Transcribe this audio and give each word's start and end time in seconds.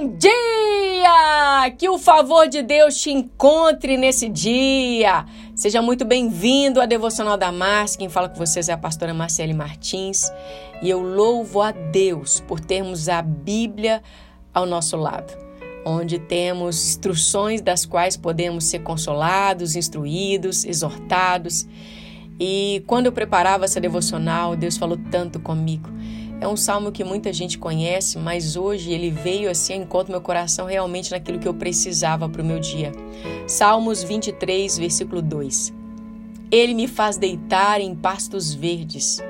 Bom 0.00 0.16
dia! 0.16 1.74
Que 1.76 1.88
o 1.88 1.98
favor 1.98 2.46
de 2.46 2.62
Deus 2.62 2.96
te 2.96 3.10
encontre 3.10 3.96
nesse 3.96 4.28
dia. 4.28 5.26
Seja 5.56 5.82
muito 5.82 6.04
bem-vindo 6.04 6.80
à 6.80 6.86
Devocional 6.86 7.36
da 7.36 7.50
Márcia. 7.50 7.98
Quem 7.98 8.08
fala 8.08 8.28
com 8.28 8.36
vocês 8.36 8.68
é 8.68 8.72
a 8.72 8.78
pastora 8.78 9.12
Marcele 9.12 9.52
Martins. 9.52 10.30
E 10.80 10.88
eu 10.88 11.02
louvo 11.02 11.60
a 11.60 11.72
Deus 11.72 12.38
por 12.46 12.60
termos 12.60 13.08
a 13.08 13.20
Bíblia 13.20 14.00
ao 14.54 14.64
nosso 14.64 14.96
lado, 14.96 15.36
onde 15.84 16.20
temos 16.20 16.90
instruções 16.90 17.60
das 17.60 17.84
quais 17.84 18.16
podemos 18.16 18.66
ser 18.66 18.84
consolados, 18.84 19.74
instruídos, 19.74 20.64
exortados. 20.64 21.66
E 22.38 22.84
quando 22.86 23.06
eu 23.06 23.12
preparava 23.12 23.64
essa 23.64 23.80
devocional, 23.80 24.54
Deus 24.54 24.76
falou 24.76 24.96
tanto 25.10 25.40
comigo. 25.40 25.90
É 26.40 26.46
um 26.46 26.56
salmo 26.56 26.92
que 26.92 27.02
muita 27.02 27.32
gente 27.32 27.58
conhece, 27.58 28.16
mas 28.16 28.54
hoje 28.54 28.92
ele 28.92 29.10
veio 29.10 29.50
assim 29.50 29.74
encontro 29.74 30.12
meu 30.12 30.20
coração 30.20 30.66
realmente 30.66 31.10
naquilo 31.10 31.38
que 31.38 31.48
eu 31.48 31.54
precisava 31.54 32.28
para 32.28 32.40
o 32.40 32.44
meu 32.44 32.60
dia. 32.60 32.92
Salmos 33.46 34.04
23, 34.04 34.78
versículo 34.78 35.20
2. 35.20 35.74
Ele 36.50 36.74
me 36.74 36.86
faz 36.86 37.16
deitar 37.16 37.80
em 37.80 37.94
pastos 37.94 38.54
verdes. 38.54 39.20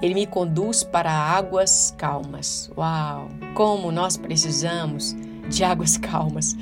Ele 0.00 0.14
me 0.14 0.26
conduz 0.26 0.84
para 0.84 1.12
águas 1.12 1.92
calmas. 1.98 2.70
Uau! 2.76 3.28
Como 3.54 3.90
nós 3.90 4.16
precisamos 4.16 5.16
de 5.48 5.64
águas 5.64 5.96
calmas. 5.98 6.56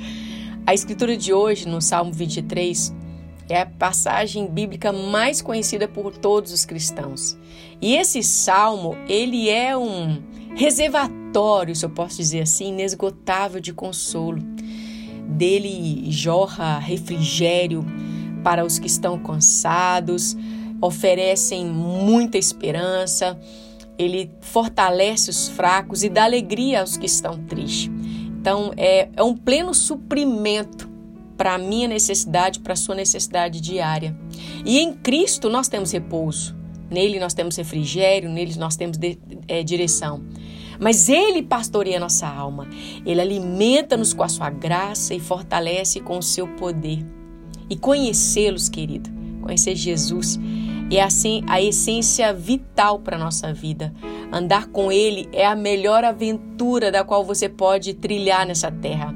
A 0.65 0.73
escritura 0.73 1.15
de 1.15 1.31
hoje, 1.31 1.67
no 1.67 1.81
Salmo 1.81 2.11
23, 2.11 2.93
é 3.51 3.61
a 3.61 3.65
passagem 3.65 4.47
bíblica 4.47 4.93
mais 4.93 5.41
conhecida 5.41 5.87
por 5.87 6.17
todos 6.17 6.51
os 6.51 6.63
cristãos. 6.63 7.37
E 7.81 7.95
esse 7.95 8.23
salmo, 8.23 8.95
ele 9.07 9.49
é 9.49 9.75
um 9.75 10.21
reservatório, 10.55 11.75
se 11.75 11.85
eu 11.85 11.89
posso 11.89 12.17
dizer 12.17 12.41
assim, 12.41 12.69
inesgotável 12.69 13.59
de 13.59 13.73
consolo. 13.73 14.41
Dele 15.27 16.09
jorra 16.11 16.79
refrigério 16.79 17.85
para 18.43 18.65
os 18.65 18.79
que 18.79 18.87
estão 18.87 19.19
cansados, 19.19 20.35
oferecem 20.81 21.65
muita 21.65 22.37
esperança, 22.37 23.39
ele 23.97 24.31
fortalece 24.41 25.29
os 25.29 25.47
fracos 25.47 26.03
e 26.03 26.09
dá 26.09 26.23
alegria 26.23 26.81
aos 26.81 26.97
que 26.97 27.05
estão 27.05 27.37
tristes. 27.37 27.91
Então, 28.39 28.73
é, 28.75 29.09
é 29.15 29.23
um 29.23 29.35
pleno 29.35 29.73
suprimento 29.73 30.90
para 31.41 31.55
a 31.55 31.57
minha 31.57 31.87
necessidade, 31.87 32.59
para 32.59 32.73
a 32.73 32.75
sua 32.75 32.93
necessidade 32.93 33.59
diária. 33.59 34.15
E 34.63 34.77
em 34.77 34.93
Cristo 34.93 35.49
nós 35.49 35.67
temos 35.67 35.91
repouso, 35.91 36.55
nele 36.87 37.19
nós 37.19 37.33
temos 37.33 37.55
refrigério, 37.55 38.29
nele 38.29 38.53
nós 38.59 38.75
temos 38.75 38.95
de, 38.95 39.17
é, 39.47 39.63
direção. 39.63 40.23
Mas 40.79 41.09
Ele 41.09 41.41
pastoreia 41.41 41.99
nossa 41.99 42.27
alma, 42.27 42.69
Ele 43.03 43.19
alimenta-nos 43.19 44.13
com 44.13 44.21
a 44.21 44.29
sua 44.29 44.51
graça 44.51 45.15
e 45.15 45.19
fortalece 45.19 45.99
com 45.99 46.19
o 46.19 46.21
seu 46.21 46.47
poder. 46.47 47.03
E 47.67 47.75
conhecê-los, 47.75 48.69
querido, 48.69 49.09
conhecer 49.41 49.75
Jesus 49.75 50.39
é 50.91 51.01
assim 51.01 51.41
a 51.47 51.59
essência 51.59 52.31
vital 52.35 52.99
para 52.99 53.15
a 53.15 53.19
nossa 53.19 53.51
vida. 53.51 53.91
Andar 54.31 54.67
com 54.67 54.91
Ele 54.91 55.27
é 55.33 55.47
a 55.47 55.55
melhor 55.55 56.03
aventura 56.03 56.91
da 56.91 57.03
qual 57.03 57.25
você 57.25 57.49
pode 57.49 57.95
trilhar 57.95 58.45
nessa 58.45 58.69
terra. 58.69 59.11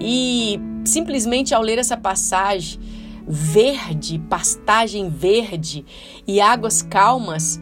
E 0.00 0.58
simplesmente 0.84 1.54
ao 1.54 1.62
ler 1.62 1.78
essa 1.78 1.96
passagem, 1.96 2.80
verde, 3.26 4.18
pastagem 4.28 5.08
verde 5.08 5.84
e 6.26 6.40
águas 6.40 6.82
calmas, 6.82 7.60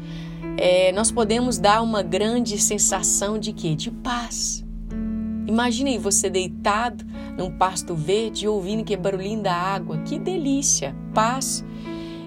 é, 0.56 0.92
nós 0.92 1.10
podemos 1.10 1.58
dar 1.58 1.82
uma 1.82 2.02
grande 2.02 2.58
sensação 2.58 3.38
de 3.38 3.52
quê? 3.52 3.74
De 3.74 3.90
paz. 3.90 4.64
Imagine 5.46 5.98
você 5.98 6.28
deitado 6.28 7.04
num 7.36 7.50
pasto 7.50 7.94
verde 7.94 8.46
ouvindo 8.46 8.84
que 8.84 8.96
barulhinho 8.96 9.42
da 9.42 9.54
água. 9.54 9.98
Que 9.98 10.18
delícia! 10.18 10.94
Paz. 11.14 11.64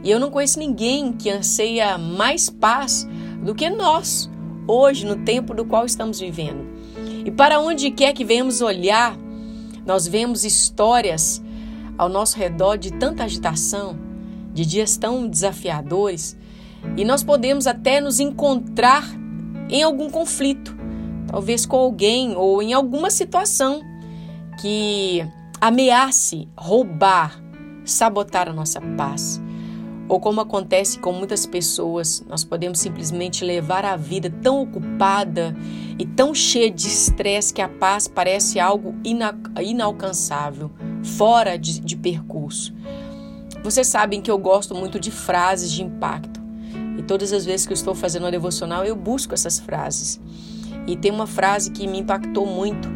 E 0.04 0.10
eu 0.10 0.20
não 0.20 0.32
conheço 0.32 0.58
ninguém 0.58 1.14
que 1.14 1.30
anseia 1.30 1.98
mais 1.98 2.50
paz 2.50 3.08
do 3.44 3.54
que 3.54 3.70
nós, 3.70 4.30
hoje, 4.68 5.06
no 5.06 5.18
tempo 5.18 5.54
do 5.54 5.66
qual 5.66 5.86
estamos 5.86 6.20
vivendo. 6.20 6.66
E 7.24 7.30
para 7.30 7.60
onde 7.60 7.92
quer 7.92 8.14
que 8.14 8.26
venhamos 8.26 8.62
olhar, 8.62 9.16
nós 9.86 10.08
vemos 10.08 10.46
histórias 10.46 11.42
ao 11.98 12.10
nosso 12.10 12.38
redor 12.38 12.78
de 12.78 12.92
tanta 12.92 13.24
agitação, 13.24 13.98
de 14.54 14.66
dias 14.66 14.98
tão 14.98 15.28
desafiadores, 15.28 16.38
e 16.98 17.06
nós 17.06 17.24
podemos 17.24 17.68
até 17.68 18.02
nos 18.02 18.20
encontrar 18.20 19.04
em 19.70 19.84
algum 19.84 20.10
conflito, 20.10 20.76
talvez 21.28 21.66
com 21.66 21.78
alguém 21.78 22.36
ou 22.36 22.62
em 22.62 22.74
alguma 22.74 23.10
situação 23.10 23.82
que 24.60 25.26
ameace 25.60 26.48
roubar, 26.58 27.42
sabotar 27.86 28.50
a 28.50 28.54
nossa 28.54 28.82
paz. 28.82 29.41
Ou 30.12 30.20
como 30.20 30.42
acontece 30.42 31.00
com 31.00 31.14
muitas 31.14 31.46
pessoas, 31.46 32.22
nós 32.28 32.44
podemos 32.44 32.80
simplesmente 32.80 33.46
levar 33.46 33.86
a 33.86 33.96
vida 33.96 34.30
tão 34.30 34.62
ocupada 34.62 35.56
e 35.98 36.06
tão 36.06 36.36
cheia 36.36 36.70
de 36.70 36.86
estresse 36.86 37.54
que 37.54 37.62
a 37.62 37.70
paz 37.70 38.10
parece 38.10 38.60
algo 38.60 38.94
ina 39.06 39.34
inalcançável, 39.62 40.70
fora 41.02 41.58
de, 41.58 41.80
de 41.80 41.96
percurso. 41.96 42.74
Vocês 43.64 43.88
sabem 43.88 44.20
que 44.20 44.30
eu 44.30 44.38
gosto 44.38 44.76
muito 44.76 45.00
de 45.00 45.10
frases 45.10 45.72
de 45.72 45.82
impacto. 45.82 46.42
E 46.98 47.04
todas 47.04 47.32
as 47.32 47.46
vezes 47.46 47.66
que 47.66 47.72
eu 47.72 47.78
estou 47.78 47.96
fazendo 47.96 48.24
uma 48.24 48.32
devocional, 48.32 48.84
eu 48.84 48.98
busco 48.98 49.34
essas 49.34 49.60
frases. 49.60 50.20
E 50.88 50.98
tem 50.98 51.10
uma 51.10 51.26
frase 51.26 51.72
que 51.72 51.88
me 51.88 52.00
impactou 52.00 52.46
muito, 52.46 52.90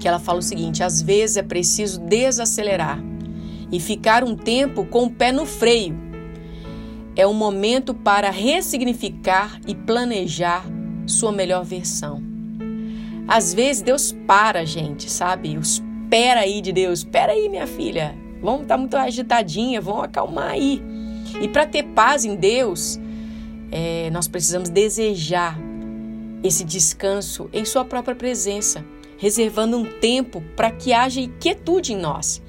que 0.00 0.08
ela 0.08 0.18
fala 0.18 0.38
o 0.38 0.42
seguinte: 0.42 0.82
às 0.82 1.02
vezes 1.02 1.36
é 1.36 1.42
preciso 1.42 2.00
desacelerar 2.00 2.98
e 3.70 3.78
ficar 3.78 4.24
um 4.24 4.34
tempo 4.34 4.86
com 4.86 5.04
o 5.04 5.10
pé 5.10 5.30
no 5.30 5.44
freio 5.44 6.03
é 7.16 7.26
um 7.26 7.34
momento 7.34 7.94
para 7.94 8.30
ressignificar 8.30 9.60
e 9.66 9.74
planejar 9.74 10.64
sua 11.06 11.30
melhor 11.30 11.64
versão. 11.64 12.22
Às 13.26 13.54
vezes 13.54 13.82
Deus 13.82 14.14
para 14.26 14.64
gente, 14.64 15.10
sabe? 15.10 15.54
Espera 15.54 16.40
aí 16.40 16.60
de 16.60 16.72
Deus, 16.72 17.00
espera 17.00 17.32
aí, 17.32 17.48
minha 17.48 17.66
filha. 17.66 18.14
Vamos 18.42 18.62
estar 18.62 18.74
tá 18.74 18.78
muito 18.78 18.96
agitadinha, 18.96 19.80
vamos 19.80 20.04
acalmar 20.04 20.50
aí. 20.50 20.82
E 21.40 21.48
para 21.48 21.66
ter 21.66 21.84
paz 21.84 22.24
em 22.24 22.36
Deus, 22.36 23.00
é, 23.70 24.10
nós 24.10 24.28
precisamos 24.28 24.68
desejar 24.68 25.58
esse 26.42 26.62
descanso 26.62 27.48
em 27.52 27.64
Sua 27.64 27.84
própria 27.84 28.14
presença, 28.14 28.84
reservando 29.16 29.78
um 29.78 29.84
tempo 29.84 30.42
para 30.54 30.70
que 30.70 30.92
haja 30.92 31.26
quietude 31.40 31.94
em 31.94 31.96
nós. 31.96 32.42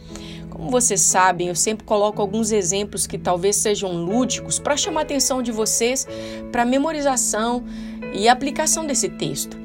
Como 0.56 0.72
vocês 0.72 1.02
sabem, 1.02 1.50
eu 1.50 1.56
sempre 1.56 1.86
coloco 1.86 2.22
alguns 2.22 2.50
exemplos 2.50 3.06
que 3.06 3.18
talvez 3.18 3.58
sejam 3.58 3.92
lúdicos 3.92 4.58
para 4.58 4.78
chamar 4.78 5.02
a 5.02 5.04
atenção 5.04 5.44
de 5.44 5.52
vocês 5.52 6.08
para 6.50 6.62
a 6.62 6.66
memorização 6.66 7.66
e 8.14 8.30
aplicação 8.30 8.88
desse 8.88 9.10
texto. 9.10 9.58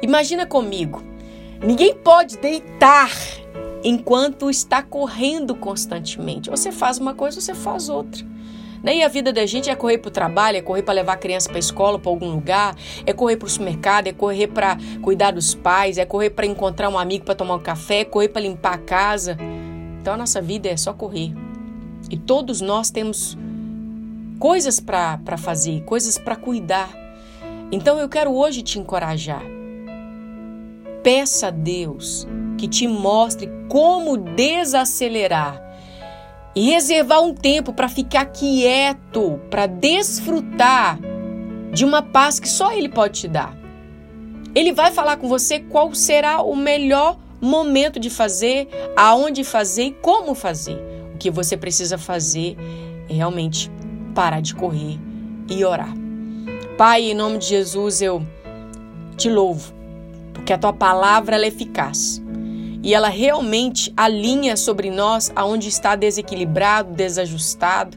Imagina 0.00 0.46
comigo, 0.46 1.02
ninguém 1.62 1.94
pode 1.94 2.38
deitar 2.38 3.10
enquanto 3.84 4.48
está 4.48 4.82
correndo 4.82 5.54
constantemente. 5.54 6.48
Você 6.48 6.72
faz 6.72 6.96
uma 6.96 7.12
coisa, 7.12 7.38
você 7.38 7.52
faz 7.54 7.90
outra. 7.90 8.24
E 8.84 9.02
a 9.02 9.08
vida 9.08 9.34
da 9.34 9.44
gente 9.44 9.68
é 9.68 9.76
correr 9.76 9.98
para 9.98 10.08
o 10.08 10.12
trabalho, 10.12 10.56
é 10.56 10.62
correr 10.62 10.82
para 10.82 10.94
levar 10.94 11.12
a 11.12 11.16
criança 11.16 11.46
para 11.46 11.58
a 11.58 11.60
escola, 11.60 11.98
para 11.98 12.10
algum 12.10 12.30
lugar, 12.30 12.74
é 13.04 13.12
correr 13.12 13.36
para 13.36 13.46
o 13.46 13.50
supermercado, 13.50 14.06
é 14.06 14.12
correr 14.12 14.46
para 14.46 14.78
cuidar 15.02 15.32
dos 15.32 15.54
pais, 15.54 15.98
é 15.98 16.06
correr 16.06 16.30
para 16.30 16.46
encontrar 16.46 16.88
um 16.88 16.98
amigo 16.98 17.22
para 17.26 17.34
tomar 17.34 17.56
um 17.56 17.60
café, 17.60 18.00
é 18.00 18.04
correr 18.04 18.28
para 18.28 18.40
limpar 18.40 18.74
a 18.74 18.78
casa. 18.78 19.36
Então 20.02 20.14
a 20.14 20.16
nossa 20.16 20.42
vida 20.42 20.68
é 20.68 20.76
só 20.76 20.92
correr. 20.92 21.32
E 22.10 22.16
todos 22.16 22.60
nós 22.60 22.90
temos 22.90 23.38
coisas 24.36 24.80
para 24.80 25.36
fazer, 25.38 25.84
coisas 25.84 26.18
para 26.18 26.34
cuidar. 26.34 26.90
Então 27.70 28.00
eu 28.00 28.08
quero 28.08 28.32
hoje 28.32 28.62
te 28.62 28.80
encorajar. 28.80 29.44
Peça 31.04 31.46
a 31.46 31.50
Deus 31.50 32.26
que 32.58 32.66
te 32.66 32.88
mostre 32.88 33.48
como 33.68 34.16
desacelerar 34.16 35.62
e 36.52 36.72
reservar 36.72 37.22
um 37.22 37.32
tempo 37.32 37.72
para 37.72 37.88
ficar 37.88 38.26
quieto, 38.26 39.40
para 39.48 39.66
desfrutar 39.66 40.98
de 41.72 41.84
uma 41.84 42.02
paz 42.02 42.40
que 42.40 42.48
só 42.48 42.72
Ele 42.72 42.88
pode 42.88 43.20
te 43.20 43.28
dar. 43.28 43.56
Ele 44.52 44.72
vai 44.72 44.90
falar 44.90 45.16
com 45.16 45.28
você 45.28 45.60
qual 45.60 45.94
será 45.94 46.42
o 46.42 46.56
melhor 46.56 47.16
momento 47.46 47.98
de 47.98 48.08
fazer, 48.08 48.68
aonde 48.96 49.42
fazer 49.42 49.84
e 49.84 49.92
como 49.92 50.34
fazer. 50.34 50.78
O 51.14 51.18
que 51.18 51.30
você 51.30 51.56
precisa 51.56 51.98
fazer 51.98 52.56
é 53.08 53.14
realmente 53.14 53.70
parar 54.14 54.40
de 54.40 54.54
correr 54.54 54.98
e 55.48 55.64
orar. 55.64 55.92
Pai, 56.78 57.10
em 57.10 57.14
nome 57.14 57.38
de 57.38 57.46
Jesus, 57.46 58.00
eu 58.00 58.24
te 59.16 59.28
louvo, 59.28 59.72
porque 60.32 60.52
a 60.52 60.58
tua 60.58 60.72
palavra 60.72 61.36
é 61.36 61.46
eficaz 61.46 62.22
e 62.82 62.94
ela 62.94 63.08
realmente 63.08 63.92
alinha 63.96 64.56
sobre 64.56 64.90
nós 64.90 65.30
aonde 65.36 65.68
está 65.68 65.94
desequilibrado, 65.94 66.92
desajustado. 66.92 67.96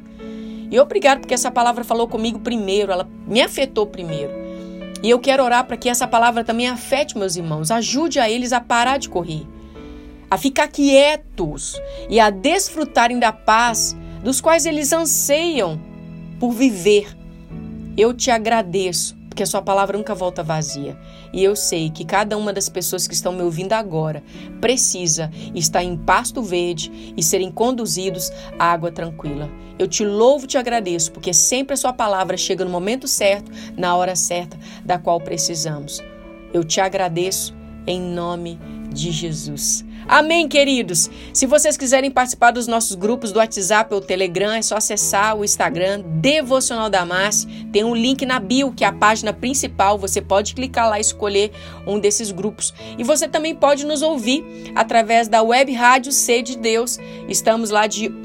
E 0.69 0.79
obrigado 0.79 1.21
porque 1.21 1.33
essa 1.33 1.49
palavra 1.49 1.83
falou 1.83 2.07
comigo 2.07 2.39
primeiro, 2.39 2.91
ela 2.91 3.07
me 3.27 3.41
afetou 3.41 3.87
primeiro. 3.87 4.44
E 5.05 5.09
eu 5.11 5.19
quero 5.19 5.43
orar 5.43 5.63
para 5.65 5.77
que 5.77 5.87
essa 5.87 6.07
palavra 6.07 6.43
também 6.43 6.67
afete 6.67 7.15
meus 7.15 7.35
irmãos, 7.35 7.69
ajude 7.69 8.19
a 8.19 8.27
eles 8.27 8.51
a 8.51 8.59
parar 8.59 8.97
de 8.97 9.07
correr, 9.07 9.45
a 10.31 10.35
ficar 10.35 10.67
quietos 10.67 11.79
e 12.09 12.19
a 12.19 12.31
desfrutarem 12.31 13.19
da 13.19 13.31
paz 13.31 13.95
dos 14.23 14.41
quais 14.41 14.65
eles 14.65 14.91
anseiam 14.91 15.79
por 16.39 16.49
viver. 16.53 17.15
Eu 17.95 18.15
te 18.15 18.31
agradeço 18.31 19.15
porque 19.35 19.43
a 19.43 19.45
sua 19.45 19.61
palavra 19.61 19.97
nunca 19.97 20.15
volta 20.15 20.41
vazia. 20.41 20.97
E 21.33 21.43
eu 21.43 21.57
sei 21.57 21.89
que 21.89 22.05
cada 22.05 22.37
uma 22.37 22.53
das 22.53 22.69
pessoas 22.69 23.05
que 23.05 23.13
estão 23.13 23.33
me 23.33 23.41
ouvindo 23.41 23.73
agora 23.73 24.23
precisa 24.61 25.29
estar 25.53 25.83
em 25.83 25.97
pasto 25.97 26.41
verde 26.41 27.13
e 27.17 27.21
serem 27.21 27.51
conduzidos 27.51 28.31
à 28.57 28.71
água 28.71 28.93
tranquila. 28.93 29.51
Eu 29.77 29.89
te 29.89 30.05
louvo 30.05 30.47
te 30.47 30.57
agradeço, 30.57 31.11
porque 31.11 31.33
sempre 31.33 31.73
a 31.73 31.77
sua 31.77 31.91
palavra 31.91 32.37
chega 32.37 32.63
no 32.63 32.71
momento 32.71 33.09
certo, 33.09 33.51
na 33.75 33.93
hora 33.97 34.15
certa, 34.15 34.57
da 34.85 34.97
qual 34.97 35.19
precisamos. 35.19 36.01
Eu 36.53 36.63
te 36.63 36.79
agradeço 36.79 37.53
em 37.85 37.99
nome 37.99 38.57
de 38.89 39.11
Jesus. 39.11 39.83
Amém, 40.07 40.47
queridos? 40.47 41.09
Se 41.33 41.47
vocês 41.47 41.75
quiserem 41.75 42.11
participar 42.11 42.51
dos 42.51 42.67
nossos 42.67 42.95
grupos 42.95 43.31
do 43.31 43.39
WhatsApp 43.39 43.91
ou 43.91 43.99
Telegram, 43.99 44.51
é 44.51 44.61
só 44.61 44.77
acessar 44.77 45.35
o 45.35 45.43
Instagram 45.43 46.03
Devocional 46.05 46.91
da 46.91 47.03
Márcia. 47.03 47.49
Tem 47.71 47.83
um 47.83 47.95
link 47.95 48.23
na 48.23 48.39
bio, 48.39 48.71
que 48.71 48.83
é 48.83 48.87
a 48.87 48.93
página 48.93 49.33
principal. 49.33 49.97
Você 49.97 50.21
pode 50.21 50.53
clicar 50.53 50.87
lá 50.87 50.99
e 50.99 51.01
escolher 51.01 51.51
um 51.87 51.99
desses 51.99 52.31
grupos. 52.31 52.71
E 52.99 53.03
você 53.03 53.27
também 53.27 53.55
pode 53.55 53.83
nos 53.83 54.03
ouvir 54.03 54.45
através 54.75 55.27
da 55.27 55.41
web 55.41 55.73
rádio 55.73 56.11
C 56.11 56.43
de 56.43 56.55
Deus. 56.55 56.99
Estamos 57.27 57.71
lá 57.71 57.87
de 57.87 58.24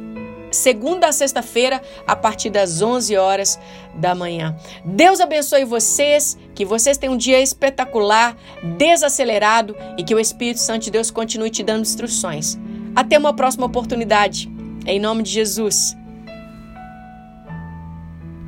segunda 0.50 1.08
a 1.08 1.12
sexta-feira, 1.12 1.80
a 2.06 2.16
partir 2.16 2.50
das 2.50 2.82
11 2.82 3.16
horas 3.16 3.58
da 3.94 4.14
manhã. 4.14 4.56
Deus 4.84 5.20
abençoe 5.20 5.64
vocês, 5.64 6.36
que 6.54 6.64
vocês 6.64 6.98
tenham 6.98 7.14
um 7.14 7.18
dia 7.18 7.40
espetacular, 7.40 8.36
desacelerado 8.76 9.76
e 9.96 10.04
que 10.04 10.14
o 10.14 10.20
Espírito 10.20 10.60
Santo 10.60 10.84
de 10.84 10.90
Deus 10.90 11.10
continue 11.10 11.50
te 11.50 11.62
dando 11.62 11.82
instruções. 11.82 12.58
Até 12.94 13.18
uma 13.18 13.34
próxima 13.34 13.66
oportunidade. 13.66 14.50
Em 14.86 14.98
nome 14.98 15.22
de 15.22 15.30
Jesus. 15.30 15.99